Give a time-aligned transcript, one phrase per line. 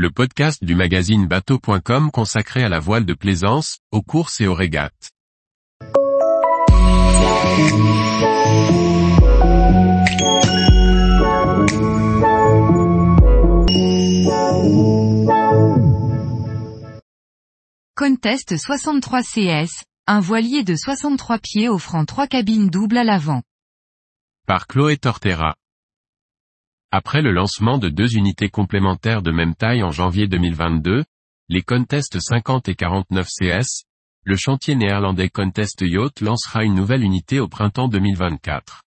[0.00, 4.54] le podcast du magazine bateau.com consacré à la voile de plaisance, aux courses et aux
[4.54, 5.10] régates.
[17.94, 23.42] Contest 63 CS, un voilier de 63 pieds offrant trois cabines doubles à l'avant.
[24.46, 25.56] Par Chloé Tortera.
[26.92, 31.04] Après le lancement de deux unités complémentaires de même taille en janvier 2022,
[31.48, 33.84] les Contest 50 et 49 CS,
[34.24, 38.82] le chantier néerlandais Contest Yacht lancera une nouvelle unité au printemps 2024.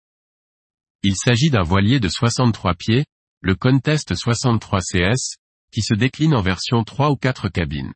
[1.02, 3.06] Il s'agit d'un voilier de 63 pieds,
[3.40, 5.36] le Contest 63 CS,
[5.72, 7.94] qui se décline en version 3 ou 4 cabines.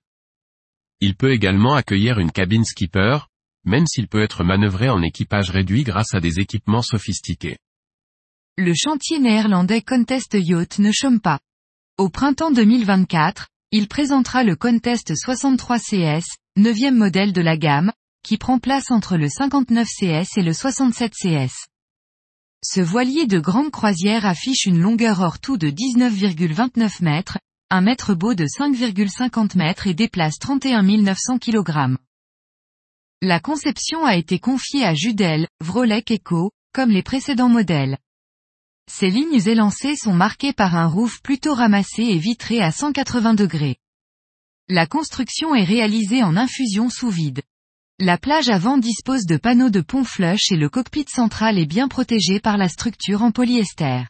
[1.01, 3.19] Il peut également accueillir une cabine skipper,
[3.65, 7.59] même s'il peut être manœuvré en équipage réduit grâce à des équipements sophistiqués.
[8.61, 11.39] Le chantier néerlandais Contest Yacht ne chôme pas.
[11.97, 16.25] Au printemps 2024, il présentera le Contest 63 CS,
[16.57, 17.93] neuvième modèle de la gamme,
[18.25, 21.69] qui prend place entre le 59 CS et le 67 CS.
[22.65, 27.39] Ce voilier de grande croisière affiche une longueur hors tout de 19,29 mètres,
[27.71, 31.97] un mètre beau de 5,50 mètres et déplace 31 900 kg.
[33.23, 37.99] La conception a été confiée à Judel, Vrolek Eco, comme les précédents modèles.
[38.89, 43.77] Ces lignes élancées sont marquées par un roof plutôt ramassé et vitré à 180 degrés.
[44.69, 47.43] La construction est réalisée en infusion sous vide.
[48.01, 51.89] La plage avant dispose de panneaux de pont flush et le cockpit central est bien
[51.89, 54.05] protégé par la structure en polyester.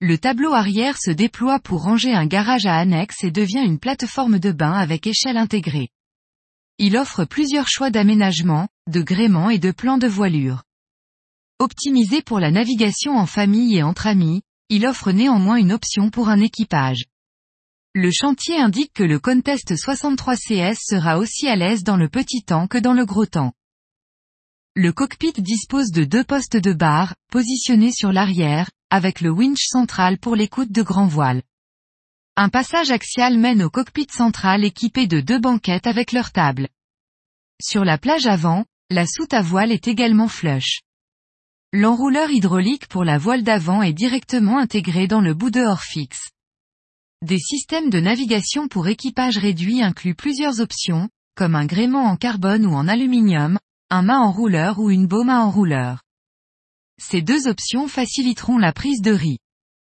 [0.00, 4.38] Le tableau arrière se déploie pour ranger un garage à annexe et devient une plateforme
[4.38, 5.88] de bain avec échelle intégrée.
[6.78, 10.62] Il offre plusieurs choix d'aménagement, de gréement et de plans de voilure.
[11.64, 16.28] Optimisé pour la navigation en famille et entre amis, il offre néanmoins une option pour
[16.28, 17.06] un équipage.
[17.94, 22.42] Le chantier indique que le Contest 63 CS sera aussi à l'aise dans le petit
[22.42, 23.54] temps que dans le gros temps.
[24.74, 30.18] Le cockpit dispose de deux postes de barre, positionnés sur l'arrière, avec le winch central
[30.18, 31.40] pour l'écoute de grand voile.
[32.36, 36.68] Un passage axial mène au cockpit central équipé de deux banquettes avec leur table.
[37.58, 40.82] Sur la plage avant, la soute à voile est également flush.
[41.76, 46.30] L'enrouleur hydraulique pour la voile d'avant est directement intégré dans le bout de hors fixe.
[47.20, 52.64] Des systèmes de navigation pour équipage réduit incluent plusieurs options, comme un gréement en carbone
[52.64, 53.58] ou en aluminium,
[53.90, 56.04] un mât enrouleur ou une baume à enrouleur.
[57.02, 59.40] Ces deux options faciliteront la prise de riz.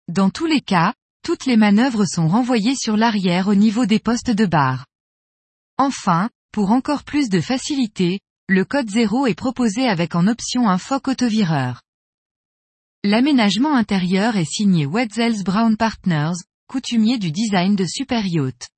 [0.08, 0.92] Dans tous les cas,
[1.22, 4.86] toutes les manœuvres sont renvoyées sur l'arrière au niveau des postes de barre.
[5.78, 8.18] Enfin, pour encore plus de facilité,
[8.48, 11.82] le code 0 est proposé avec en option un foc autovireur.
[13.02, 16.36] L'aménagement intérieur est signé Wetzels Brown Partners,
[16.68, 18.68] coutumier du design de Super Yacht.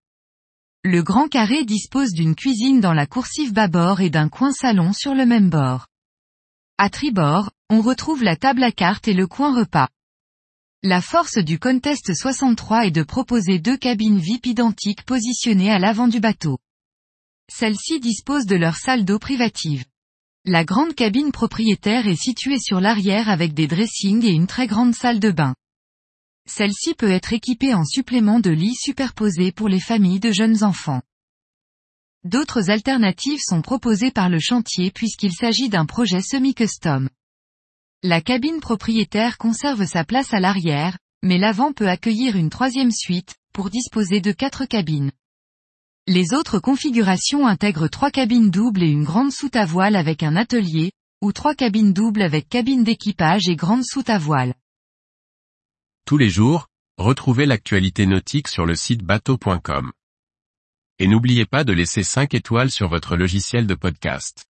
[0.85, 5.15] Le grand carré dispose d'une cuisine dans la coursive bâbord et d'un coin salon sur
[5.15, 5.87] le même bord.
[6.79, 9.89] À tribord, on retrouve la table à cartes et le coin repas.
[10.83, 16.09] La force du Contest 63 est de proposer deux cabines VIP identiques positionnées à l'avant
[16.09, 16.59] du bateau.
[17.51, 19.85] Celles-ci disposent de leur salle d'eau privative.
[20.45, 24.95] La grande cabine propriétaire est située sur l'arrière avec des dressings et une très grande
[24.95, 25.55] salle de bain.
[26.49, 31.03] Celle-ci peut être équipée en supplément de lits superposés pour les familles de jeunes enfants.
[32.25, 37.09] D'autres alternatives sont proposées par le chantier puisqu'il s'agit d'un projet semi-custom.
[38.03, 43.35] La cabine propriétaire conserve sa place à l'arrière, mais l'avant peut accueillir une troisième suite,
[43.53, 45.11] pour disposer de quatre cabines.
[46.11, 50.37] Les autres configurations intègrent trois cabines doubles et une grande soute à voile avec un
[50.37, 54.55] atelier, ou trois cabines doubles avec cabine d'équipage et grande soute à voile.
[56.07, 59.93] Tous les jours, retrouvez l'actualité nautique sur le site bateau.com.
[60.99, 64.48] Et n'oubliez pas de laisser 5 étoiles sur votre logiciel de podcast.